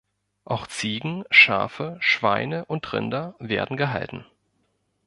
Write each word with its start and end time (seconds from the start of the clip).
Auch 0.45 0.65
Ziegen, 0.65 1.25
Schafe, 1.29 1.97
Schweine 1.99 2.65
und 2.65 2.91
Rinder 2.91 3.35
werden 3.37 3.77
gehalten. 3.77 4.25